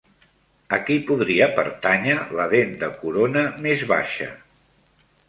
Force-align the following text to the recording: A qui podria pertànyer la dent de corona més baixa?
A 0.77 0.77
qui 0.85 0.95
podria 1.09 1.47
pertànyer 1.59 2.15
la 2.39 2.47
dent 2.53 2.73
de 2.85 2.89
corona 3.03 3.45
més 3.67 3.85
baixa? 3.93 4.31